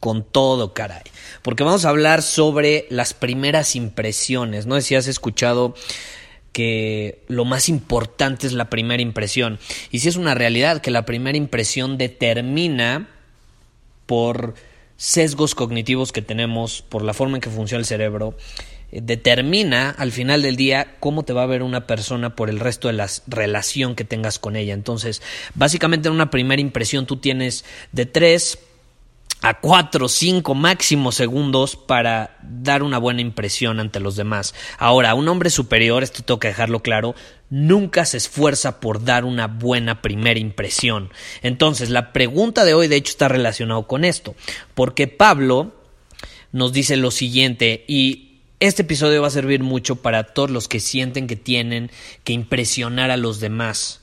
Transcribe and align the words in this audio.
con 0.00 0.24
todo, 0.24 0.72
caray. 0.72 1.02
Porque 1.42 1.62
vamos 1.62 1.84
a 1.84 1.90
hablar 1.90 2.22
sobre 2.22 2.86
las 2.88 3.14
primeras 3.14 3.76
impresiones. 3.76 4.66
No 4.66 4.74
sé 4.76 4.82
si 4.82 4.94
has 4.96 5.06
escuchado 5.06 5.74
que 6.52 7.22
lo 7.28 7.44
más 7.44 7.68
importante 7.68 8.46
es 8.46 8.54
la 8.54 8.70
primera 8.70 9.02
impresión. 9.02 9.58
Y 9.90 10.00
si 10.00 10.08
es 10.08 10.16
una 10.16 10.34
realidad 10.34 10.80
que 10.80 10.90
la 10.90 11.04
primera 11.04 11.38
impresión 11.38 11.98
determina 11.98 13.08
por 14.06 14.54
sesgos 14.96 15.54
cognitivos 15.54 16.12
que 16.12 16.22
tenemos, 16.22 16.82
por 16.82 17.02
la 17.02 17.14
forma 17.14 17.36
en 17.36 17.40
que 17.40 17.50
funciona 17.50 17.80
el 17.80 17.86
cerebro, 17.86 18.36
eh, 18.90 19.00
determina 19.02 19.90
al 19.90 20.12
final 20.12 20.42
del 20.42 20.56
día 20.56 20.96
cómo 20.98 21.22
te 21.22 21.32
va 21.32 21.44
a 21.44 21.46
ver 21.46 21.62
una 21.62 21.86
persona 21.86 22.34
por 22.34 22.50
el 22.50 22.58
resto 22.58 22.88
de 22.88 22.94
la 22.94 23.08
relación 23.26 23.94
que 23.94 24.04
tengas 24.04 24.38
con 24.38 24.56
ella. 24.56 24.74
Entonces, 24.74 25.22
básicamente 25.54 26.08
en 26.08 26.14
una 26.14 26.30
primera 26.30 26.60
impresión 26.60 27.06
tú 27.06 27.16
tienes 27.16 27.64
de 27.92 28.06
tres 28.06 28.58
a 29.42 29.60
cuatro, 29.60 30.08
cinco 30.08 30.54
máximos 30.54 31.14
segundos 31.14 31.76
para 31.76 32.38
dar 32.42 32.82
una 32.82 32.98
buena 32.98 33.20
impresión 33.20 33.80
ante 33.80 34.00
los 34.00 34.16
demás. 34.16 34.54
Ahora, 34.78 35.14
un 35.14 35.28
hombre 35.28 35.50
superior, 35.50 36.02
esto 36.02 36.22
tengo 36.22 36.40
que 36.40 36.48
dejarlo 36.48 36.80
claro, 36.80 37.14
nunca 37.48 38.04
se 38.04 38.16
esfuerza 38.16 38.80
por 38.80 39.04
dar 39.04 39.24
una 39.24 39.46
buena 39.46 40.02
primera 40.02 40.38
impresión. 40.38 41.10
Entonces, 41.42 41.90
la 41.90 42.12
pregunta 42.12 42.64
de 42.64 42.74
hoy, 42.74 42.88
de 42.88 42.96
hecho, 42.96 43.10
está 43.10 43.28
relacionado 43.28 43.86
con 43.86 44.04
esto, 44.04 44.34
porque 44.74 45.08
Pablo 45.08 45.74
nos 46.52 46.72
dice 46.72 46.96
lo 46.96 47.10
siguiente 47.10 47.84
y 47.86 48.30
este 48.60 48.82
episodio 48.82 49.22
va 49.22 49.28
a 49.28 49.30
servir 49.30 49.62
mucho 49.62 49.96
para 49.96 50.24
todos 50.24 50.50
los 50.50 50.68
que 50.68 50.80
sienten 50.80 51.26
que 51.26 51.36
tienen 51.36 51.90
que 52.24 52.34
impresionar 52.34 53.10
a 53.10 53.16
los 53.16 53.40
demás. 53.40 53.99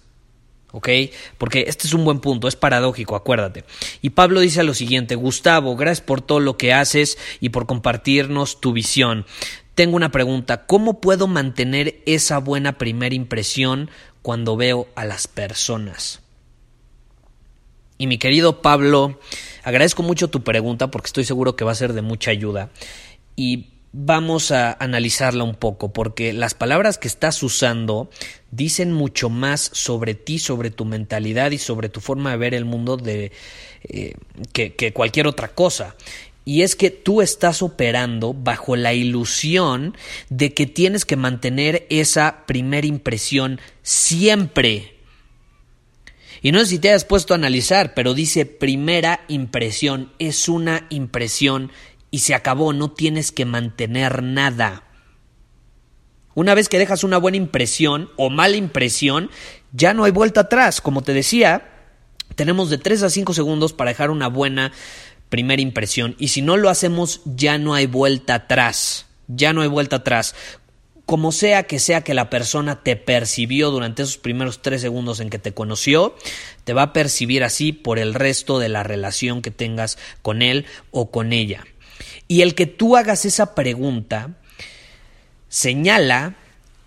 ¿Ok? 0.72 0.90
Porque 1.38 1.66
este 1.68 1.88
es 1.88 1.94
un 1.94 2.06
buen 2.06 2.20
punto, 2.20 2.48
es 2.48 2.56
paradójico, 2.56 3.16
acuérdate. 3.16 3.64
Y 4.02 4.12
Pablo 4.12 4.40
dice 4.40 4.64
lo 4.64 4.74
siguiente, 4.74 5.16
Gustavo, 5.16 5.76
gracias 5.76 6.06
por 6.06 6.22
todo 6.22 6.40
lo 6.40 6.58
que 6.58 6.74
haces 6.74 7.18
y 7.40 7.50
por 7.50 7.66
compartirnos 7.66 8.60
tu 8.60 8.74
visión. 8.74 9.26
Tengo 9.76 9.96
una 9.96 10.12
pregunta, 10.12 10.66
¿cómo 10.66 11.00
puedo 11.00 11.28
mantener 11.28 12.02
esa 12.06 12.40
buena 12.40 12.78
primera 12.78 13.14
impresión 13.14 13.90
cuando 14.22 14.58
veo 14.58 14.88
a 14.96 15.06
las 15.06 15.28
personas? 15.28 16.22
Y 18.00 18.08
mi 18.08 18.18
querido 18.18 18.62
Pablo, 18.62 19.20
agradezco 19.64 20.04
mucho 20.04 20.30
tu 20.30 20.44
pregunta 20.44 20.92
porque 20.92 21.08
estoy 21.08 21.26
seguro 21.26 21.56
que 21.56 21.66
va 21.66 21.72
a 21.72 21.76
ser 21.76 21.94
de 21.94 22.02
mucha 22.02 22.32
ayuda. 22.32 22.70
Y 23.36 23.77
vamos 23.94 24.52
a 24.52 24.74
analizarla 24.74 25.44
un 25.44 25.56
poco, 25.56 25.92
porque 25.94 26.34
las 26.34 26.54
palabras 26.54 26.98
que 26.98 27.08
estás 27.08 27.42
usando 27.44 28.10
dicen 28.52 28.92
mucho 28.92 29.30
más 29.30 29.70
sobre 29.74 30.14
ti, 30.16 30.40
sobre 30.40 30.72
tu 30.72 30.86
mentalidad 30.86 31.52
y 31.52 31.58
sobre 31.58 31.90
tu 31.90 32.00
forma 32.00 32.32
de 32.32 32.38
ver 32.38 32.54
el 32.54 32.66
mundo 32.66 32.98
de, 32.98 33.32
eh, 33.84 34.14
que, 34.54 34.94
cualquier 34.94 35.28
otra 35.28 35.50
cosa. 35.50 35.96
Y 36.46 36.62
es 36.62 36.76
que 36.76 36.92
tú 36.92 37.22
estás 37.22 37.62
operando 37.62 38.34
bajo 38.34 38.78
la 38.78 38.94
ilusión 38.94 39.98
de 40.30 40.54
que 40.54 40.66
tienes 40.66 41.04
que 41.04 41.18
mantener 41.18 41.86
esa 41.90 42.46
primera 42.46 42.88
impresión 42.88 43.60
siempre. 43.82 44.96
Y 46.42 46.52
no 46.54 46.60
sé 46.60 46.68
si 46.68 46.80
te 46.80 46.94
has 46.94 47.04
puesto 47.04 47.34
a 47.34 47.38
analizar, 47.38 47.94
pero 47.94 48.14
dice 48.14 48.46
primera 48.46 49.26
impresión, 49.28 50.14
es 50.20 50.48
una 50.48 50.88
impresión 50.90 51.72
y 52.12 52.20
se 52.20 52.36
acabó, 52.36 52.74
no 52.74 52.92
tienes 52.92 53.32
que 53.32 53.46
mantener 53.46 54.24
nada. 54.24 54.84
Una 56.36 56.54
vez 56.54 56.70
que 56.70 56.78
dejas 56.78 57.04
una 57.04 57.18
buena 57.18 57.38
impresión 57.38 58.12
o 58.16 58.30
mala 58.30 58.58
impresión, 58.58 59.32
ya 59.72 59.94
no 59.94 60.04
hay 60.04 60.12
vuelta 60.12 60.42
atrás. 60.42 60.82
Como 60.82 61.02
te 61.02 61.14
decía, 61.14 61.70
tenemos 62.36 62.70
de 62.70 62.78
3 62.78 63.04
a 63.04 63.10
5 63.10 63.34
segundos 63.34 63.74
para 63.74 63.90
dejar 63.90 64.12
una 64.12 64.28
buena 64.28 64.72
primera 65.30 65.62
impresión. 65.62 66.16
Y 66.20 66.30
si 66.30 66.42
no 66.42 66.56
lo 66.56 66.70
hacemos, 66.70 67.22
ya 67.26 67.58
no 67.58 67.74
hay 67.74 67.88
vuelta 67.88 68.36
atrás. 68.36 69.08
Ya 69.28 69.52
no 69.52 69.62
hay 69.62 69.68
vuelta 69.68 69.98
atrás. 69.98 70.36
Como 71.08 71.32
sea 71.32 71.64
que 71.64 71.80
sea 71.80 72.02
que 72.02 72.14
la 72.14 72.30
persona 72.30 72.84
te 72.84 72.96
percibió 72.98 73.72
durante 73.72 74.04
esos 74.04 74.18
primeros 74.18 74.62
3 74.62 74.80
segundos 74.80 75.20
en 75.20 75.30
que 75.30 75.40
te 75.40 75.54
conoció, 75.54 76.16
te 76.66 76.74
va 76.74 76.84
a 76.84 76.94
percibir 76.94 77.44
así 77.44 77.72
por 77.72 77.98
el 77.98 78.14
resto 78.14 78.60
de 78.60 78.70
la 78.70 78.84
relación 78.84 79.42
que 79.42 79.50
tengas 79.50 79.98
con 80.22 80.42
él 80.42 80.66
o 80.92 81.10
con 81.10 81.34
ella. 81.34 81.64
Y 82.28 82.42
el 82.42 82.56
que 82.56 82.66
tú 82.66 82.98
hagas 82.98 83.26
esa 83.26 83.56
pregunta 83.56 84.38
señala 85.50 86.36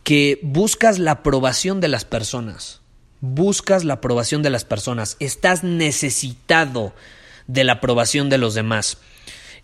que 0.03 0.39
buscas 0.43 0.99
la 0.99 1.13
aprobación 1.13 1.81
de 1.81 1.89
las 1.89 2.05
personas. 2.05 2.81
Buscas 3.21 3.85
la 3.85 3.95
aprobación 3.95 4.43
de 4.43 4.51
las 4.51 4.65
personas. 4.65 5.17
Estás 5.21 5.63
necesitado 5.63 6.95
de 7.47 7.65
la 7.65 7.75
aprobación 7.75 8.29
de 8.29 8.39
los 8.39 8.55
demás. 8.55 8.99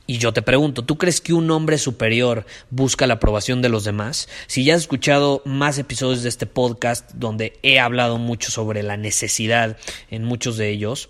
Y 0.06 0.19
yo 0.19 0.32
te 0.32 0.42
pregunto, 0.42 0.84
¿tú 0.84 0.98
crees 0.98 1.20
que 1.20 1.32
un 1.32 1.50
hombre 1.50 1.78
superior 1.78 2.47
busca 2.70 3.06
la 3.06 3.15
aprobación 3.15 3.60
de 3.60 3.69
los 3.69 3.82
demás? 3.82 4.28
Si 4.47 4.65
ya 4.65 4.75
has 4.75 4.82
escuchado 4.82 5.42
más 5.44 5.78
episodios 5.78 6.22
de 6.22 6.28
este 6.28 6.47
podcast 6.47 7.10
donde 7.15 7.59
he 7.62 7.81
hablado 7.81 8.16
mucho 8.16 8.53
sobre 8.53 8.84
la 8.84 8.97
necesidad 8.97 9.76
en 10.10 10.22
muchos 10.25 10.56
de 10.56 10.70
ellos, 10.70 11.09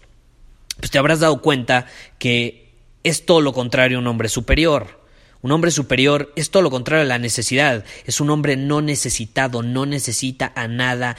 pues 0.79 0.91
te 0.91 0.99
habrás 0.99 1.21
dado 1.21 1.43
cuenta 1.43 1.87
que 2.19 2.66
es 3.07 3.25
todo 3.25 3.41
lo 3.41 3.53
contrario 3.53 3.99
a 3.99 4.01
un 4.01 4.09
hombre 4.09 4.29
superior. 4.29 5.01
Un 5.41 5.53
hombre 5.53 5.71
superior 5.71 6.33
es 6.35 6.51
todo 6.51 6.65
lo 6.65 6.71
contrario 6.73 7.05
a 7.05 7.09
la 7.09 7.21
necesidad. 7.21 7.85
Es 8.05 8.21
un 8.21 8.31
hombre 8.31 8.57
no 8.57 8.83
necesitado, 8.83 9.63
no 9.63 9.87
necesita 9.87 10.53
a 10.57 10.67
nada, 10.67 11.17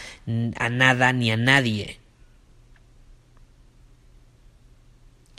a 0.58 0.70
nada 0.70 1.14
ni 1.14 1.32
a 1.32 1.38
nadie. 1.38 2.00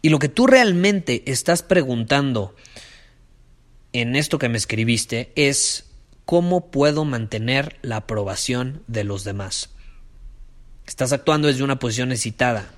Y 0.00 0.08
lo 0.08 0.18
que 0.18 0.30
tú 0.30 0.46
realmente 0.46 1.22
estás 1.26 1.62
preguntando 1.62 2.56
en 3.92 4.16
esto 4.16 4.38
que 4.38 4.48
me 4.48 4.56
escribiste 4.56 5.32
es 5.36 5.90
cómo 6.24 6.70
puedo 6.70 7.04
mantener 7.04 7.76
la 7.82 7.96
aprobación 7.96 8.82
de 8.86 9.04
los 9.04 9.22
demás. 9.22 9.68
Estás 10.86 11.12
actuando 11.12 11.48
desde 11.48 11.62
una 11.62 11.78
posición 11.78 12.08
necesitada. 12.08 12.77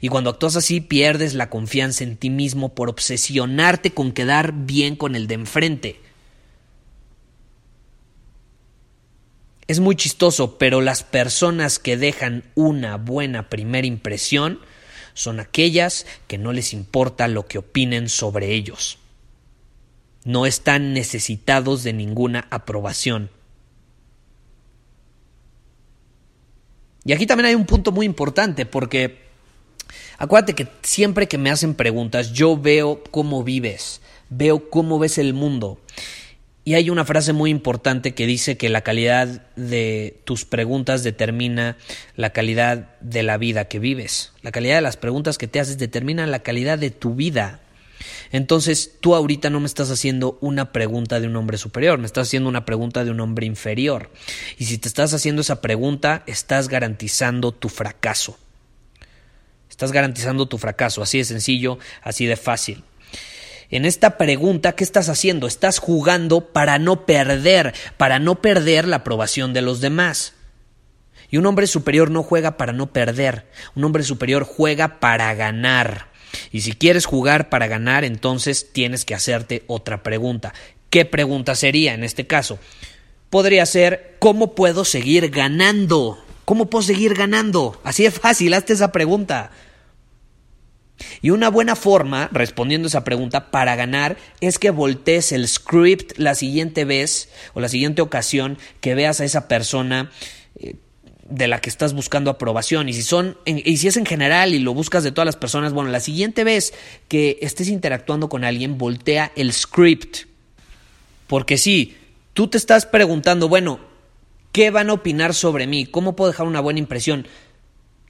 Y 0.00 0.08
cuando 0.08 0.30
actúas 0.30 0.56
así 0.56 0.80
pierdes 0.80 1.34
la 1.34 1.50
confianza 1.50 2.04
en 2.04 2.16
ti 2.16 2.30
mismo 2.30 2.74
por 2.74 2.88
obsesionarte 2.88 3.92
con 3.92 4.12
quedar 4.12 4.52
bien 4.52 4.96
con 4.96 5.16
el 5.16 5.26
de 5.26 5.34
enfrente. 5.34 6.00
Es 9.66 9.80
muy 9.80 9.96
chistoso, 9.96 10.58
pero 10.58 10.80
las 10.80 11.02
personas 11.02 11.78
que 11.78 11.96
dejan 11.96 12.44
una 12.54 12.96
buena 12.96 13.48
primera 13.48 13.86
impresión 13.86 14.60
son 15.12 15.40
aquellas 15.40 16.06
que 16.28 16.38
no 16.38 16.52
les 16.52 16.72
importa 16.72 17.26
lo 17.26 17.46
que 17.46 17.58
opinen 17.58 18.08
sobre 18.08 18.52
ellos. 18.52 18.98
No 20.24 20.46
están 20.46 20.92
necesitados 20.92 21.82
de 21.82 21.92
ninguna 21.92 22.46
aprobación. 22.50 23.30
Y 27.04 27.12
aquí 27.12 27.26
también 27.26 27.46
hay 27.46 27.54
un 27.54 27.66
punto 27.66 27.92
muy 27.92 28.04
importante, 28.04 28.66
porque 28.66 29.25
Acuérdate 30.18 30.54
que 30.54 30.68
siempre 30.82 31.28
que 31.28 31.38
me 31.38 31.50
hacen 31.50 31.74
preguntas, 31.74 32.32
yo 32.32 32.56
veo 32.56 33.02
cómo 33.10 33.44
vives, 33.44 34.00
veo 34.30 34.70
cómo 34.70 34.98
ves 34.98 35.18
el 35.18 35.34
mundo. 35.34 35.78
Y 36.66 36.74
hay 36.74 36.90
una 36.90 37.04
frase 37.04 37.32
muy 37.32 37.50
importante 37.50 38.12
que 38.12 38.26
dice 38.26 38.56
que 38.56 38.68
la 38.68 38.80
calidad 38.80 39.28
de 39.54 40.20
tus 40.24 40.44
preguntas 40.44 41.04
determina 41.04 41.76
la 42.16 42.30
calidad 42.30 42.98
de 43.00 43.22
la 43.22 43.38
vida 43.38 43.66
que 43.66 43.78
vives. 43.78 44.32
La 44.42 44.50
calidad 44.50 44.74
de 44.74 44.80
las 44.80 44.96
preguntas 44.96 45.38
que 45.38 45.46
te 45.46 45.60
haces 45.60 45.78
determina 45.78 46.26
la 46.26 46.40
calidad 46.40 46.76
de 46.76 46.90
tu 46.90 47.14
vida. 47.14 47.60
Entonces 48.32 48.94
tú 48.98 49.14
ahorita 49.14 49.48
no 49.48 49.60
me 49.60 49.66
estás 49.66 49.92
haciendo 49.92 50.38
una 50.40 50.72
pregunta 50.72 51.20
de 51.20 51.28
un 51.28 51.36
hombre 51.36 51.56
superior, 51.56 52.00
me 52.00 52.06
estás 52.06 52.26
haciendo 52.26 52.48
una 52.48 52.64
pregunta 52.64 53.04
de 53.04 53.12
un 53.12 53.20
hombre 53.20 53.46
inferior. 53.46 54.10
Y 54.58 54.64
si 54.64 54.78
te 54.78 54.88
estás 54.88 55.14
haciendo 55.14 55.42
esa 55.42 55.60
pregunta, 55.60 56.24
estás 56.26 56.68
garantizando 56.68 57.52
tu 57.52 57.68
fracaso. 57.68 58.38
Estás 59.76 59.92
garantizando 59.92 60.46
tu 60.46 60.56
fracaso, 60.56 61.02
así 61.02 61.18
de 61.18 61.24
sencillo, 61.24 61.78
así 62.00 62.24
de 62.24 62.38
fácil. 62.38 62.82
En 63.68 63.84
esta 63.84 64.16
pregunta, 64.16 64.72
¿qué 64.72 64.82
estás 64.82 65.10
haciendo? 65.10 65.46
Estás 65.46 65.80
jugando 65.80 66.50
para 66.50 66.78
no 66.78 67.04
perder, 67.04 67.74
para 67.98 68.18
no 68.18 68.36
perder 68.36 68.88
la 68.88 68.96
aprobación 68.96 69.52
de 69.52 69.60
los 69.60 69.82
demás. 69.82 70.32
Y 71.30 71.36
un 71.36 71.44
hombre 71.44 71.66
superior 71.66 72.10
no 72.10 72.22
juega 72.22 72.56
para 72.56 72.72
no 72.72 72.90
perder, 72.90 73.44
un 73.74 73.84
hombre 73.84 74.02
superior 74.02 74.44
juega 74.44 74.98
para 74.98 75.34
ganar. 75.34 76.08
Y 76.50 76.62
si 76.62 76.72
quieres 76.72 77.04
jugar 77.04 77.50
para 77.50 77.66
ganar, 77.66 78.02
entonces 78.02 78.72
tienes 78.72 79.04
que 79.04 79.14
hacerte 79.14 79.62
otra 79.66 80.02
pregunta. 80.02 80.54
¿Qué 80.88 81.04
pregunta 81.04 81.54
sería 81.54 81.92
en 81.92 82.02
este 82.02 82.26
caso? 82.26 82.58
Podría 83.28 83.66
ser, 83.66 84.16
¿cómo 84.20 84.54
puedo 84.54 84.86
seguir 84.86 85.28
ganando? 85.28 86.24
¿Cómo 86.46 86.70
puedo 86.70 86.82
seguir 86.82 87.12
ganando? 87.12 87.78
Así 87.84 88.04
de 88.04 88.10
fácil, 88.10 88.54
hazte 88.54 88.72
esa 88.72 88.90
pregunta. 88.90 89.50
Y 91.20 91.30
una 91.30 91.50
buena 91.50 91.76
forma, 91.76 92.28
respondiendo 92.32 92.88
esa 92.88 93.04
pregunta, 93.04 93.50
para 93.50 93.76
ganar 93.76 94.16
es 94.40 94.58
que 94.58 94.70
voltees 94.70 95.32
el 95.32 95.46
script 95.46 96.18
la 96.18 96.34
siguiente 96.34 96.84
vez 96.84 97.28
o 97.54 97.60
la 97.60 97.68
siguiente 97.68 98.02
ocasión 98.02 98.58
que 98.80 98.94
veas 98.94 99.20
a 99.20 99.24
esa 99.24 99.48
persona 99.48 100.10
eh, 100.58 100.76
de 101.28 101.48
la 101.48 101.60
que 101.60 101.70
estás 101.70 101.92
buscando 101.92 102.30
aprobación. 102.30 102.88
Y 102.88 102.94
si 102.94 103.02
son, 103.02 103.36
y 103.44 103.76
si 103.76 103.88
es 103.88 103.96
en 103.96 104.06
general 104.06 104.54
y 104.54 104.58
lo 104.58 104.74
buscas 104.74 105.04
de 105.04 105.12
todas 105.12 105.26
las 105.26 105.36
personas, 105.36 105.72
bueno, 105.72 105.90
la 105.90 106.00
siguiente 106.00 106.44
vez 106.44 106.72
que 107.08 107.38
estés 107.42 107.68
interactuando 107.68 108.28
con 108.28 108.44
alguien, 108.44 108.78
voltea 108.78 109.32
el 109.36 109.52
script. 109.52 110.26
Porque 111.26 111.58
si 111.58 111.96
tú 112.32 112.48
te 112.48 112.58
estás 112.58 112.86
preguntando, 112.86 113.48
bueno, 113.48 113.80
¿qué 114.52 114.70
van 114.70 114.90
a 114.90 114.94
opinar 114.94 115.34
sobre 115.34 115.66
mí? 115.66 115.86
¿Cómo 115.86 116.16
puedo 116.16 116.30
dejar 116.30 116.46
una 116.46 116.60
buena 116.60 116.78
impresión? 116.78 117.26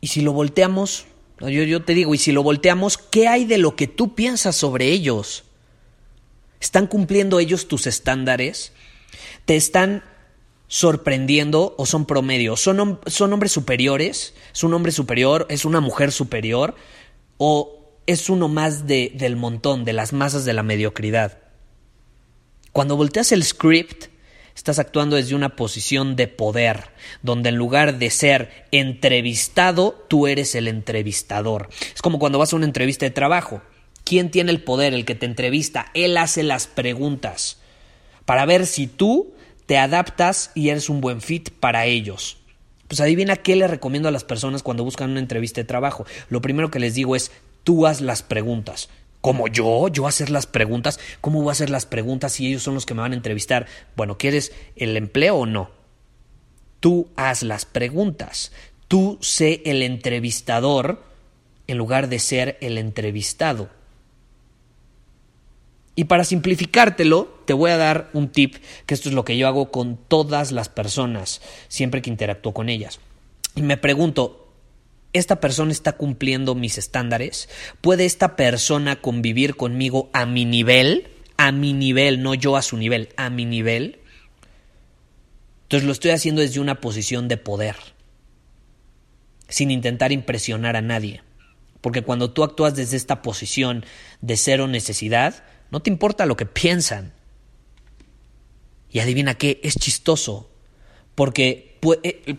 Y 0.00 0.08
si 0.08 0.20
lo 0.20 0.32
volteamos, 0.32 1.06
yo, 1.40 1.48
yo 1.48 1.82
te 1.84 1.94
digo, 1.94 2.14
y 2.14 2.18
si 2.18 2.32
lo 2.32 2.42
volteamos, 2.42 2.98
¿qué 2.98 3.28
hay 3.28 3.44
de 3.44 3.58
lo 3.58 3.76
que 3.76 3.86
tú 3.86 4.14
piensas 4.14 4.56
sobre 4.56 4.86
ellos? 4.86 5.44
¿Están 6.60 6.86
cumpliendo 6.86 7.38
ellos 7.38 7.68
tus 7.68 7.86
estándares? 7.86 8.72
¿Te 9.44 9.56
están 9.56 10.02
sorprendiendo 10.68 11.74
o 11.78 11.86
son 11.86 12.06
promedio? 12.06 12.56
¿Son, 12.56 13.00
son 13.06 13.32
hombres 13.32 13.52
superiores? 13.52 14.34
¿Es 14.52 14.64
un 14.64 14.74
hombre 14.74 14.92
superior? 14.92 15.46
¿Es 15.48 15.64
una 15.64 15.80
mujer 15.80 16.10
superior? 16.10 16.74
¿O 17.36 17.92
es 18.06 18.30
uno 18.30 18.48
más 18.48 18.86
de, 18.86 19.12
del 19.14 19.36
montón, 19.36 19.84
de 19.84 19.92
las 19.92 20.12
masas 20.12 20.44
de 20.44 20.54
la 20.54 20.62
mediocridad? 20.62 21.38
Cuando 22.72 22.96
volteas 22.96 23.32
el 23.32 23.44
script, 23.44 24.06
estás 24.56 24.78
actuando 24.78 25.16
desde 25.16 25.34
una 25.34 25.50
posición 25.50 26.16
de 26.16 26.26
poder, 26.26 26.90
donde 27.22 27.50
en 27.50 27.56
lugar 27.56 27.98
de 27.98 28.10
ser 28.10 28.66
entrevistado, 28.72 30.06
tú 30.08 30.26
eres 30.26 30.54
el 30.54 30.66
entrevistador. 30.66 31.68
Es 31.94 32.02
como 32.02 32.18
cuando 32.18 32.38
vas 32.38 32.52
a 32.52 32.56
una 32.56 32.64
entrevista 32.64 33.04
de 33.04 33.10
trabajo. 33.10 33.62
¿Quién 34.02 34.30
tiene 34.30 34.50
el 34.50 34.62
poder? 34.62 34.94
El 34.94 35.04
que 35.04 35.14
te 35.14 35.26
entrevista. 35.26 35.90
Él 35.94 36.16
hace 36.16 36.42
las 36.42 36.66
preguntas 36.66 37.58
para 38.24 38.46
ver 38.46 38.66
si 38.66 38.86
tú 38.86 39.34
te 39.66 39.78
adaptas 39.78 40.52
y 40.54 40.70
eres 40.70 40.88
un 40.88 41.00
buen 41.00 41.20
fit 41.20 41.50
para 41.50 41.86
ellos. 41.86 42.38
Pues 42.88 43.00
adivina 43.00 43.36
qué 43.36 43.56
le 43.56 43.66
recomiendo 43.66 44.08
a 44.08 44.12
las 44.12 44.24
personas 44.24 44.62
cuando 44.62 44.84
buscan 44.84 45.10
una 45.10 45.20
entrevista 45.20 45.60
de 45.60 45.66
trabajo. 45.66 46.06
Lo 46.30 46.40
primero 46.40 46.70
que 46.70 46.78
les 46.78 46.94
digo 46.94 47.14
es, 47.14 47.30
tú 47.62 47.86
haz 47.86 48.00
las 48.00 48.22
preguntas. 48.22 48.88
¿Como 49.26 49.48
yo? 49.48 49.88
¿Yo 49.88 50.06
hacer 50.06 50.30
las 50.30 50.46
preguntas? 50.46 51.00
¿Cómo 51.20 51.42
voy 51.42 51.48
a 51.48 51.50
hacer 51.50 51.68
las 51.68 51.84
preguntas 51.84 52.34
si 52.34 52.46
ellos 52.46 52.62
son 52.62 52.74
los 52.74 52.86
que 52.86 52.94
me 52.94 53.00
van 53.00 53.10
a 53.10 53.16
entrevistar? 53.16 53.66
Bueno, 53.96 54.18
¿quieres 54.18 54.52
el 54.76 54.96
empleo 54.96 55.34
o 55.34 55.46
no? 55.46 55.68
Tú 56.78 57.08
haz 57.16 57.42
las 57.42 57.64
preguntas. 57.64 58.52
Tú 58.86 59.18
sé 59.20 59.62
el 59.64 59.82
entrevistador 59.82 61.02
en 61.66 61.76
lugar 61.76 62.08
de 62.08 62.20
ser 62.20 62.56
el 62.60 62.78
entrevistado. 62.78 63.68
Y 65.96 66.04
para 66.04 66.22
simplificártelo, 66.22 67.40
te 67.46 67.52
voy 67.52 67.72
a 67.72 67.78
dar 67.78 68.10
un 68.12 68.28
tip, 68.28 68.54
que 68.86 68.94
esto 68.94 69.08
es 69.08 69.14
lo 69.16 69.24
que 69.24 69.36
yo 69.36 69.48
hago 69.48 69.72
con 69.72 69.96
todas 69.96 70.52
las 70.52 70.68
personas, 70.68 71.42
siempre 71.66 72.00
que 72.00 72.10
interactúo 72.10 72.54
con 72.54 72.68
ellas. 72.68 73.00
Y 73.56 73.62
me 73.62 73.76
pregunto, 73.76 74.45
¿esta 75.16 75.40
persona 75.40 75.72
está 75.72 75.92
cumpliendo 75.92 76.54
mis 76.54 76.78
estándares? 76.78 77.48
¿Puede 77.80 78.04
esta 78.04 78.36
persona 78.36 79.00
convivir 79.00 79.56
conmigo 79.56 80.10
a 80.12 80.26
mi 80.26 80.44
nivel? 80.44 81.08
A 81.36 81.52
mi 81.52 81.72
nivel, 81.72 82.22
no 82.22 82.34
yo 82.34 82.56
a 82.56 82.62
su 82.62 82.76
nivel, 82.76 83.10
a 83.16 83.30
mi 83.30 83.44
nivel. 83.44 84.00
Entonces 85.64 85.86
lo 85.86 85.92
estoy 85.92 86.12
haciendo 86.12 86.42
desde 86.42 86.60
una 86.60 86.80
posición 86.80 87.28
de 87.28 87.36
poder, 87.36 87.76
sin 89.48 89.70
intentar 89.70 90.12
impresionar 90.12 90.76
a 90.76 90.80
nadie. 90.80 91.22
Porque 91.80 92.02
cuando 92.02 92.30
tú 92.30 92.44
actúas 92.44 92.74
desde 92.74 92.96
esta 92.96 93.20
posición 93.22 93.84
de 94.20 94.36
cero 94.36 94.68
necesidad, 94.68 95.44
no 95.70 95.80
te 95.80 95.90
importa 95.90 96.26
lo 96.26 96.36
que 96.36 96.46
piensan. 96.46 97.12
Y 98.90 99.00
adivina 99.00 99.34
qué, 99.34 99.60
es 99.62 99.74
chistoso, 99.74 100.50
porque 101.14 101.75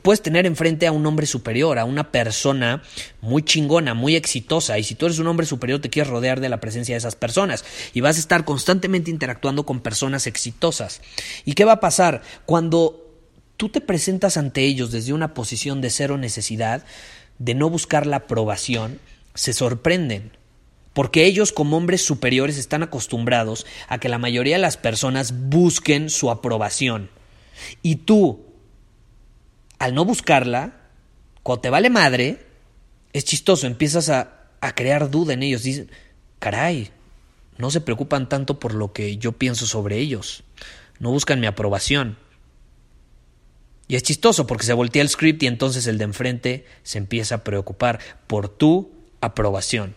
puedes 0.02 0.22
tener 0.22 0.46
enfrente 0.46 0.88
a 0.88 0.92
un 0.92 1.06
hombre 1.06 1.26
superior, 1.26 1.80
a 1.80 1.86
una 1.86 2.12
persona 2.12 2.84
muy 3.22 3.44
chingona, 3.44 3.94
muy 3.94 4.16
exitosa, 4.16 4.78
y 4.78 4.84
si 4.84 4.96
tú 4.96 5.06
eres 5.06 5.20
un 5.20 5.28
hombre 5.28 5.46
superior 5.46 5.80
te 5.80 5.90
quieres 5.90 6.12
rodear 6.12 6.40
de 6.40 6.50
la 6.50 6.60
presencia 6.60 6.96
de 6.96 7.00
esas 7.00 7.16
personas, 7.16 7.66
y 7.94 8.02
vas 8.02 8.18
a 8.18 8.20
estar 8.20 8.46
constantemente 8.46 9.12
interactuando 9.12 9.66
con 9.66 9.82
personas 9.82 10.28
exitosas. 10.28 11.02
¿Y 11.46 11.54
qué 11.54 11.66
va 11.66 11.74
a 11.74 11.80
pasar? 11.80 12.22
Cuando 12.46 13.06
tú 13.58 13.70
te 13.70 13.82
presentas 13.82 14.38
ante 14.38 14.64
ellos 14.64 14.92
desde 14.92 15.14
una 15.14 15.34
posición 15.34 15.82
de 15.82 15.90
cero 15.90 16.18
necesidad, 16.18 16.84
de 17.40 17.54
no 17.54 17.70
buscar 17.70 18.08
la 18.08 18.18
aprobación, 18.18 19.00
se 19.34 19.54
sorprenden 19.54 20.32
porque 20.98 21.26
ellos 21.26 21.52
como 21.52 21.78
hombres 21.78 22.04
superiores 22.04 22.58
están 22.58 22.82
acostumbrados 22.82 23.68
a 23.88 24.00
que 24.00 24.10
la 24.10 24.18
mayoría 24.18 24.56
de 24.56 24.62
las 24.64 24.78
personas 24.78 25.32
busquen 25.48 26.10
su 26.10 26.32
aprobación. 26.32 27.12
Y 27.84 27.98
tú, 27.98 28.47
al 29.80 29.94
no 29.94 30.06
buscarla, 30.06 30.74
cuando 31.44 31.62
te 31.62 31.70
vale 31.70 31.90
madre, 31.90 32.46
es 33.14 33.26
chistoso, 33.26 33.68
empiezas 33.68 34.10
a, 34.10 34.50
a 34.62 34.76
crear 34.76 35.10
duda 35.10 35.34
en 35.34 35.44
ellos. 35.44 35.64
Dicen, 35.64 35.90
caray, 36.40 36.90
no 37.58 37.72
se 37.72 37.82
preocupan 37.82 38.30
tanto 38.30 38.60
por 38.60 38.74
lo 38.74 38.94
que 38.94 39.18
yo 39.18 39.34
pienso 39.34 39.66
sobre 39.66 39.98
ellos, 39.98 40.44
no 41.00 41.12
buscan 41.12 41.40
mi 41.40 41.48
aprobación. 41.48 42.18
Y 43.88 43.96
es 43.96 44.04
chistoso 44.04 44.48
porque 44.48 44.66
se 44.66 44.74
voltea 44.74 45.02
el 45.02 45.10
script 45.10 45.44
y 45.44 45.48
entonces 45.48 45.88
el 45.88 45.98
de 45.98 46.04
enfrente 46.04 46.66
se 46.84 46.98
empieza 46.98 47.36
a 47.36 47.44
preocupar 47.44 48.00
por 48.28 48.50
tu 48.50 48.92
aprobación 49.22 49.96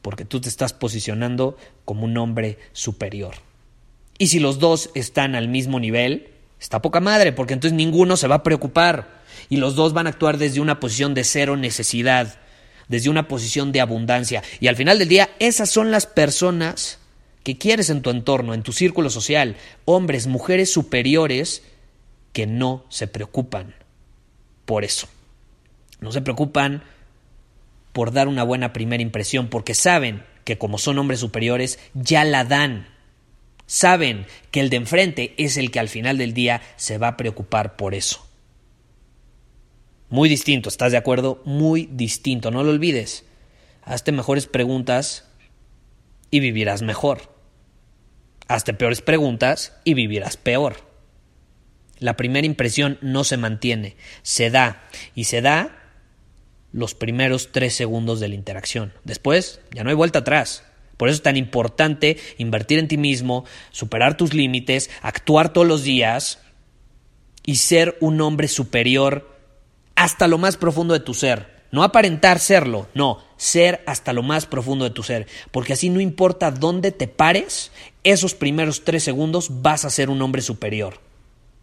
porque 0.00 0.24
tú 0.24 0.40
te 0.40 0.48
estás 0.48 0.72
posicionando 0.72 1.56
como 1.84 2.04
un 2.04 2.16
hombre 2.18 2.58
superior. 2.72 3.34
Y 4.18 4.28
si 4.28 4.38
los 4.38 4.58
dos 4.58 4.90
están 4.94 5.34
al 5.34 5.48
mismo 5.48 5.80
nivel, 5.80 6.28
está 6.60 6.82
poca 6.82 7.00
madre, 7.00 7.32
porque 7.32 7.54
entonces 7.54 7.76
ninguno 7.76 8.16
se 8.16 8.28
va 8.28 8.36
a 8.36 8.42
preocupar 8.42 9.21
y 9.48 9.56
los 9.56 9.74
dos 9.74 9.92
van 9.92 10.06
a 10.06 10.10
actuar 10.10 10.38
desde 10.38 10.60
una 10.60 10.80
posición 10.80 11.14
de 11.14 11.24
cero 11.24 11.56
necesidad, 11.56 12.38
desde 12.88 13.10
una 13.10 13.28
posición 13.28 13.72
de 13.72 13.80
abundancia. 13.80 14.42
Y 14.60 14.68
al 14.68 14.76
final 14.76 14.98
del 14.98 15.08
día, 15.08 15.30
esas 15.38 15.70
son 15.70 15.90
las 15.90 16.06
personas 16.06 16.98
que 17.42 17.58
quieres 17.58 17.90
en 17.90 18.02
tu 18.02 18.10
entorno, 18.10 18.54
en 18.54 18.62
tu 18.62 18.72
círculo 18.72 19.10
social, 19.10 19.56
hombres, 19.84 20.26
mujeres 20.26 20.72
superiores 20.72 21.62
que 22.32 22.46
no 22.46 22.84
se 22.88 23.06
preocupan 23.06 23.74
por 24.64 24.84
eso. 24.84 25.08
No 26.00 26.12
se 26.12 26.22
preocupan 26.22 26.82
por 27.92 28.12
dar 28.12 28.28
una 28.28 28.42
buena 28.42 28.72
primera 28.72 29.02
impresión, 29.02 29.48
porque 29.48 29.74
saben 29.74 30.22
que 30.44 30.58
como 30.58 30.78
son 30.78 30.98
hombres 30.98 31.20
superiores, 31.20 31.78
ya 31.94 32.24
la 32.24 32.44
dan. 32.44 32.88
Saben 33.66 34.26
que 34.50 34.60
el 34.60 34.70
de 34.70 34.76
enfrente 34.76 35.34
es 35.36 35.56
el 35.56 35.70
que 35.70 35.80
al 35.80 35.88
final 35.88 36.18
del 36.18 36.34
día 36.34 36.62
se 36.76 36.98
va 36.98 37.08
a 37.08 37.16
preocupar 37.16 37.76
por 37.76 37.94
eso. 37.94 38.26
Muy 40.12 40.28
distinto, 40.28 40.68
¿estás 40.68 40.92
de 40.92 40.98
acuerdo? 40.98 41.40
Muy 41.46 41.88
distinto, 41.90 42.50
no 42.50 42.62
lo 42.62 42.70
olvides. 42.70 43.24
Hazte 43.82 44.12
mejores 44.12 44.46
preguntas 44.46 45.26
y 46.30 46.40
vivirás 46.40 46.82
mejor. 46.82 47.34
Hazte 48.46 48.74
peores 48.74 49.00
preguntas 49.00 49.74
y 49.84 49.94
vivirás 49.94 50.36
peor. 50.36 50.76
La 51.98 52.14
primera 52.18 52.46
impresión 52.46 52.98
no 53.00 53.24
se 53.24 53.38
mantiene, 53.38 53.96
se 54.20 54.50
da 54.50 54.82
y 55.14 55.24
se 55.24 55.40
da 55.40 55.78
los 56.72 56.94
primeros 56.94 57.50
tres 57.50 57.74
segundos 57.74 58.20
de 58.20 58.28
la 58.28 58.34
interacción. 58.34 58.92
Después 59.04 59.62
ya 59.74 59.82
no 59.82 59.88
hay 59.88 59.96
vuelta 59.96 60.18
atrás. 60.18 60.62
Por 60.98 61.08
eso 61.08 61.16
es 61.16 61.22
tan 61.22 61.38
importante 61.38 62.18
invertir 62.36 62.78
en 62.78 62.88
ti 62.88 62.98
mismo, 62.98 63.46
superar 63.70 64.18
tus 64.18 64.34
límites, 64.34 64.90
actuar 65.00 65.54
todos 65.54 65.66
los 65.66 65.84
días 65.84 66.38
y 67.46 67.56
ser 67.56 67.96
un 68.00 68.20
hombre 68.20 68.48
superior 68.48 69.31
hasta 70.02 70.26
lo 70.26 70.36
más 70.36 70.56
profundo 70.56 70.94
de 70.94 71.00
tu 71.00 71.14
ser. 71.14 71.62
No 71.70 71.84
aparentar 71.84 72.40
serlo, 72.40 72.88
no, 72.92 73.20
ser 73.36 73.84
hasta 73.86 74.12
lo 74.12 74.24
más 74.24 74.46
profundo 74.46 74.84
de 74.84 74.90
tu 74.90 75.04
ser, 75.04 75.28
porque 75.52 75.74
así 75.74 75.90
no 75.90 76.00
importa 76.00 76.50
dónde 76.50 76.90
te 76.90 77.06
pares, 77.06 77.70
esos 78.02 78.34
primeros 78.34 78.82
tres 78.82 79.04
segundos 79.04 79.62
vas 79.62 79.84
a 79.84 79.90
ser 79.90 80.10
un 80.10 80.20
hombre 80.20 80.42
superior. 80.42 80.98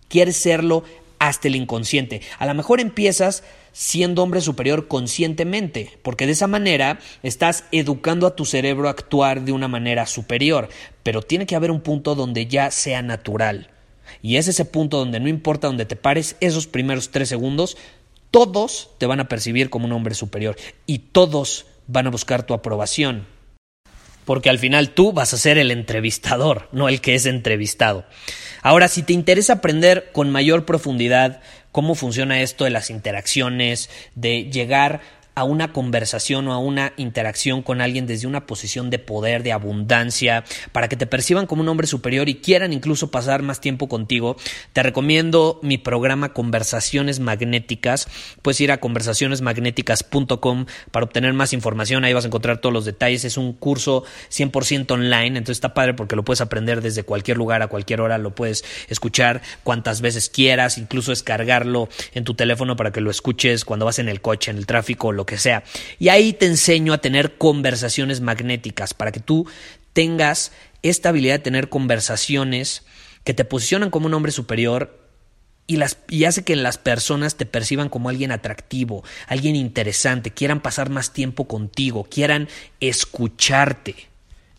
Quieres 0.07 0.37
serlo 0.37 0.85
hasta 1.19 1.49
el 1.49 1.57
inconsciente. 1.57 2.21
A 2.39 2.45
lo 2.45 2.53
mejor 2.53 2.79
empiezas 2.79 3.43
siendo 3.73 4.23
hombre 4.23 4.39
superior 4.39 4.87
conscientemente, 4.87 5.99
porque 6.01 6.25
de 6.25 6.31
esa 6.31 6.47
manera 6.47 6.99
estás 7.23 7.65
educando 7.73 8.25
a 8.25 8.37
tu 8.37 8.45
cerebro 8.45 8.87
a 8.87 8.91
actuar 8.91 9.41
de 9.41 9.51
una 9.51 9.67
manera 9.67 10.05
superior, 10.05 10.69
pero 11.03 11.21
tiene 11.21 11.45
que 11.45 11.57
haber 11.57 11.71
un 11.71 11.81
punto 11.81 12.15
donde 12.15 12.47
ya 12.47 12.71
sea 12.71 13.01
natural. 13.01 13.69
Y 14.21 14.37
es 14.37 14.47
ese 14.47 14.65
punto 14.65 14.97
donde 14.97 15.19
no 15.19 15.27
importa 15.27 15.67
dónde 15.67 15.85
te 15.85 15.95
pares, 15.95 16.35
esos 16.39 16.67
primeros 16.67 17.11
tres 17.11 17.29
segundos, 17.29 17.77
todos 18.31 18.91
te 18.97 19.05
van 19.05 19.19
a 19.19 19.27
percibir 19.27 19.69
como 19.69 19.85
un 19.85 19.93
hombre 19.93 20.15
superior 20.15 20.55
y 20.85 20.99
todos 20.99 21.65
van 21.87 22.07
a 22.07 22.11
buscar 22.11 22.43
tu 22.43 22.53
aprobación. 22.53 23.27
Porque 24.25 24.49
al 24.49 24.59
final 24.59 24.91
tú 24.91 25.11
vas 25.11 25.33
a 25.33 25.37
ser 25.37 25.57
el 25.57 25.71
entrevistador, 25.71 26.69
no 26.71 26.87
el 26.87 27.01
que 27.01 27.15
es 27.15 27.25
entrevistado. 27.25 28.05
Ahora, 28.61 28.87
si 28.87 29.01
te 29.01 29.13
interesa 29.13 29.53
aprender 29.53 30.11
con 30.11 30.29
mayor 30.29 30.65
profundidad 30.65 31.41
cómo 31.71 31.95
funciona 31.95 32.41
esto 32.41 32.63
de 32.65 32.69
las 32.69 32.89
interacciones, 32.89 33.89
de 34.15 34.43
llegar 34.51 35.01
a 35.39 35.45
una 35.45 35.71
conversación 35.71 36.49
o 36.49 36.53
a 36.53 36.57
una 36.57 36.91
interacción 36.97 37.61
con 37.61 37.79
alguien 37.79 38.07
desde 38.07 38.27
una 38.27 38.45
posición 38.45 38.89
de 38.89 38.99
poder, 38.99 39.41
de 39.41 39.53
abundancia, 39.53 40.43
para 40.73 40.89
que 40.89 40.97
te 40.97 41.07
perciban 41.07 41.47
como 41.47 41.61
un 41.61 41.69
hombre 41.69 41.87
superior 41.87 42.27
y 42.27 42.35
quieran 42.35 42.73
incluso 42.73 43.09
pasar 43.09 43.41
más 43.41 43.61
tiempo 43.61 43.87
contigo, 43.87 44.35
te 44.73 44.83
recomiendo 44.83 45.61
mi 45.63 45.77
programa 45.77 46.33
Conversaciones 46.33 47.21
Magnéticas. 47.21 48.09
Puedes 48.41 48.59
ir 48.59 48.73
a 48.73 48.81
conversacionesmagnéticas.com 48.81 50.65
para 50.91 51.05
obtener 51.05 51.33
más 51.33 51.53
información. 51.53 52.03
Ahí 52.03 52.11
vas 52.11 52.25
a 52.25 52.27
encontrar 52.27 52.57
todos 52.59 52.73
los 52.73 52.83
detalles. 52.83 53.23
Es 53.23 53.37
un 53.37 53.53
curso 53.53 54.03
100% 54.31 54.91
online, 54.91 55.37
entonces 55.37 55.55
está 55.57 55.73
padre 55.73 55.93
porque 55.93 56.17
lo 56.17 56.25
puedes 56.25 56.41
aprender 56.41 56.81
desde 56.81 57.03
cualquier 57.03 57.37
lugar, 57.37 57.61
a 57.61 57.67
cualquier 57.67 58.01
hora, 58.01 58.17
lo 58.17 58.35
puedes 58.35 58.65
escuchar 58.89 59.41
cuantas 59.63 60.01
veces 60.01 60.29
quieras, 60.29 60.77
incluso 60.77 61.11
descargarlo 61.11 61.87
en 62.13 62.25
tu 62.25 62.33
teléfono 62.33 62.75
para 62.75 62.91
que 62.91 62.99
lo 62.99 63.09
escuches 63.09 63.63
cuando 63.63 63.85
vas 63.85 63.99
en 63.99 64.09
el 64.09 64.19
coche, 64.19 64.51
en 64.51 64.57
el 64.57 64.65
tráfico, 64.65 65.13
lo 65.13 65.25
que 65.29 65.37
sea. 65.37 65.63
Y 65.99 66.09
ahí 66.09 66.33
te 66.33 66.47
enseño 66.47 66.91
a 66.91 66.97
tener 66.97 67.37
conversaciones 67.37 68.19
magnéticas 68.19 68.93
para 68.93 69.11
que 69.11 69.19
tú 69.19 69.47
tengas 69.93 70.51
esta 70.81 71.09
habilidad 71.09 71.35
de 71.35 71.39
tener 71.39 71.69
conversaciones 71.69 72.83
que 73.23 73.33
te 73.33 73.45
posicionan 73.45 73.91
como 73.91 74.07
un 74.07 74.13
hombre 74.13 74.31
superior 74.31 74.99
y, 75.67 75.77
las, 75.77 75.99
y 76.09 76.25
hace 76.25 76.43
que 76.43 76.55
las 76.55 76.79
personas 76.79 77.35
te 77.35 77.45
perciban 77.45 77.89
como 77.89 78.09
alguien 78.09 78.31
atractivo, 78.31 79.03
alguien 79.27 79.55
interesante, 79.55 80.31
quieran 80.31 80.61
pasar 80.61 80.89
más 80.89 81.13
tiempo 81.13 81.47
contigo, 81.47 82.05
quieran 82.05 82.49
escucharte. 82.79 83.95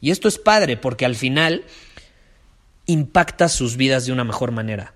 Y 0.00 0.12
esto 0.12 0.28
es 0.28 0.38
padre 0.38 0.76
porque 0.76 1.04
al 1.04 1.16
final 1.16 1.64
impacta 2.86 3.48
sus 3.48 3.76
vidas 3.76 4.06
de 4.06 4.12
una 4.12 4.24
mejor 4.24 4.52
manera. 4.52 4.94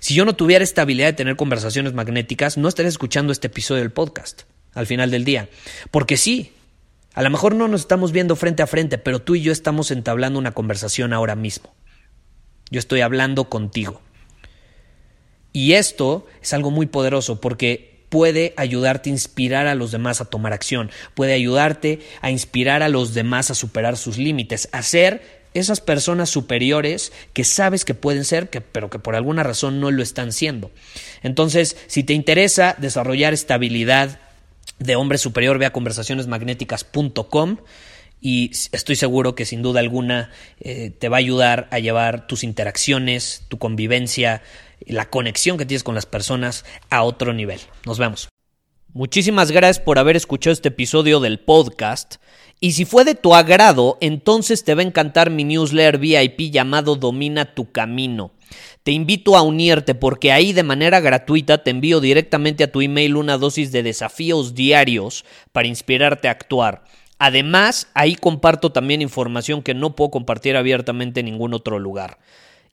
Si 0.00 0.14
yo 0.14 0.24
no 0.24 0.34
tuviera 0.34 0.64
esta 0.64 0.82
habilidad 0.82 1.08
de 1.08 1.12
tener 1.12 1.36
conversaciones 1.36 1.92
magnéticas, 1.92 2.56
no 2.56 2.68
estaría 2.68 2.88
escuchando 2.88 3.32
este 3.32 3.48
episodio 3.48 3.82
del 3.82 3.92
podcast 3.92 4.44
al 4.74 4.86
final 4.86 5.10
del 5.10 5.24
día. 5.24 5.48
Porque 5.90 6.16
sí, 6.16 6.52
a 7.14 7.22
lo 7.22 7.30
mejor 7.30 7.54
no 7.54 7.68
nos 7.68 7.82
estamos 7.82 8.12
viendo 8.12 8.36
frente 8.36 8.62
a 8.62 8.66
frente, 8.66 8.98
pero 8.98 9.20
tú 9.20 9.34
y 9.34 9.42
yo 9.42 9.52
estamos 9.52 9.90
entablando 9.90 10.38
una 10.38 10.52
conversación 10.52 11.12
ahora 11.12 11.36
mismo. 11.36 11.74
Yo 12.70 12.78
estoy 12.78 13.02
hablando 13.02 13.44
contigo. 13.50 14.00
Y 15.52 15.74
esto 15.74 16.26
es 16.40 16.54
algo 16.54 16.70
muy 16.70 16.86
poderoso 16.86 17.40
porque 17.40 17.92
puede 18.08 18.54
ayudarte 18.56 19.10
a 19.10 19.12
inspirar 19.12 19.66
a 19.66 19.74
los 19.74 19.90
demás 19.90 20.20
a 20.20 20.26
tomar 20.26 20.52
acción, 20.52 20.90
puede 21.14 21.32
ayudarte 21.34 22.00
a 22.20 22.30
inspirar 22.30 22.82
a 22.82 22.88
los 22.88 23.14
demás 23.14 23.50
a 23.50 23.54
superar 23.54 23.96
sus 23.96 24.18
límites, 24.18 24.68
a 24.72 24.82
ser 24.82 25.42
esas 25.54 25.80
personas 25.80 26.30
superiores 26.30 27.12
que 27.32 27.44
sabes 27.44 27.84
que 27.84 27.94
pueden 27.94 28.24
ser, 28.24 28.48
que, 28.48 28.60
pero 28.60 28.90
que 28.90 28.98
por 28.98 29.16
alguna 29.16 29.42
razón 29.42 29.80
no 29.80 29.90
lo 29.90 30.02
están 30.02 30.32
siendo. 30.32 30.70
Entonces, 31.22 31.76
si 31.86 32.04
te 32.04 32.14
interesa 32.14 32.74
desarrollar 32.78 33.34
esta 33.34 33.54
habilidad 33.54 34.18
de 34.84 34.96
hombre 34.96 35.18
superior, 35.18 35.58
ve 35.58 35.66
a 35.66 35.72
conversacionesmagnéticas.com 35.72 37.58
y 38.20 38.50
estoy 38.70 38.96
seguro 38.96 39.34
que 39.34 39.44
sin 39.44 39.62
duda 39.62 39.80
alguna 39.80 40.30
eh, 40.60 40.90
te 40.96 41.08
va 41.08 41.16
a 41.16 41.18
ayudar 41.18 41.68
a 41.72 41.80
llevar 41.80 42.28
tus 42.28 42.44
interacciones, 42.44 43.44
tu 43.48 43.58
convivencia, 43.58 44.42
la 44.86 45.10
conexión 45.10 45.58
que 45.58 45.66
tienes 45.66 45.82
con 45.82 45.96
las 45.96 46.06
personas 46.06 46.64
a 46.88 47.02
otro 47.02 47.32
nivel. 47.32 47.60
Nos 47.84 47.98
vemos. 47.98 48.31
Muchísimas 48.94 49.50
gracias 49.50 49.82
por 49.82 49.98
haber 49.98 50.16
escuchado 50.16 50.52
este 50.52 50.68
episodio 50.68 51.18
del 51.18 51.38
podcast. 51.38 52.16
Y 52.60 52.72
si 52.72 52.84
fue 52.84 53.06
de 53.06 53.14
tu 53.14 53.34
agrado, 53.34 53.96
entonces 54.02 54.64
te 54.64 54.74
va 54.74 54.82
a 54.82 54.84
encantar 54.84 55.30
mi 55.30 55.44
newsletter 55.44 55.96
VIP 55.96 56.52
llamado 56.52 56.94
Domina 56.96 57.54
tu 57.54 57.72
Camino. 57.72 58.32
Te 58.82 58.92
invito 58.92 59.34
a 59.34 59.40
unirte 59.40 59.94
porque 59.94 60.30
ahí 60.30 60.52
de 60.52 60.62
manera 60.62 61.00
gratuita 61.00 61.64
te 61.64 61.70
envío 61.70 62.00
directamente 62.00 62.64
a 62.64 62.70
tu 62.70 62.82
email 62.82 63.16
una 63.16 63.38
dosis 63.38 63.72
de 63.72 63.82
desafíos 63.82 64.54
diarios 64.54 65.24
para 65.52 65.68
inspirarte 65.68 66.28
a 66.28 66.32
actuar. 66.32 66.84
Además, 67.18 67.88
ahí 67.94 68.14
comparto 68.14 68.72
también 68.72 69.00
información 69.00 69.62
que 69.62 69.72
no 69.72 69.96
puedo 69.96 70.10
compartir 70.10 70.54
abiertamente 70.54 71.20
en 71.20 71.26
ningún 71.26 71.54
otro 71.54 71.78
lugar. 71.78 72.18